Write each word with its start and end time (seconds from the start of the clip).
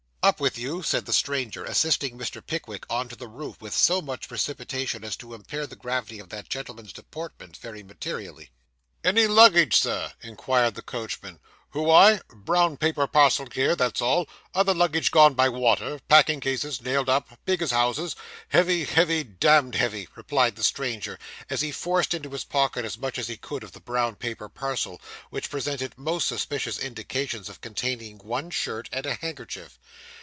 'Up 0.23 0.39
with 0.39 0.55
you,' 0.55 0.83
said 0.83 1.07
the 1.07 1.13
stranger, 1.13 1.65
assisting 1.65 2.15
Mr. 2.15 2.45
Pickwick 2.45 2.85
on 2.91 3.09
to 3.09 3.15
the 3.15 3.27
roof 3.27 3.59
with 3.59 3.73
so 3.73 4.03
much 4.03 4.27
precipitation 4.27 5.03
as 5.03 5.15
to 5.15 5.33
impair 5.33 5.65
the 5.65 5.75
gravity 5.75 6.19
of 6.19 6.29
that 6.29 6.47
gentleman's 6.47 6.93
deportment 6.93 7.57
very 7.57 7.81
materially. 7.81 8.51
'Any 9.03 9.25
luggage, 9.25 9.75
Sir?' 9.77 10.13
inquired 10.21 10.75
the 10.75 10.83
coachman. 10.83 11.39
'Who 11.71 11.89
I? 11.89 12.19
Brown 12.27 12.75
paper 12.75 13.07
parcel 13.07 13.47
here, 13.51 13.77
that's 13.77 14.01
all 14.01 14.27
other 14.53 14.73
luggage 14.73 15.09
gone 15.09 15.33
by 15.35 15.47
water 15.47 15.99
packing 16.09 16.41
cases, 16.41 16.81
nailed 16.81 17.07
up 17.07 17.39
big 17.45 17.61
as 17.61 17.71
houses 17.71 18.13
heavy, 18.49 18.83
heavy, 18.83 19.23
damned 19.23 19.75
heavy,' 19.75 20.09
replied 20.15 20.57
the 20.57 20.65
stranger, 20.65 21.17
as 21.49 21.61
he 21.61 21.71
forced 21.71 22.13
into 22.13 22.29
his 22.29 22.43
pocket 22.43 22.83
as 22.83 22.97
much 22.97 23.17
as 23.17 23.29
he 23.29 23.37
could 23.37 23.63
of 23.63 23.71
the 23.71 23.79
brown 23.79 24.15
paper 24.15 24.49
parcel, 24.49 25.01
which 25.29 25.49
presented 25.49 25.97
most 25.97 26.27
suspicious 26.27 26.77
indications 26.77 27.47
of 27.47 27.61
containing 27.61 28.17
one 28.17 28.49
shirt 28.49 28.89
and 28.91 29.05
a 29.05 29.13
handkerchief. 29.15 29.79